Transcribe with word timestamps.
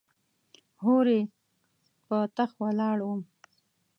هورې 0.83 1.19
پر 2.07 2.23
تخت 2.37 2.55
ولاړه 2.63 3.03
وم. 3.07 3.21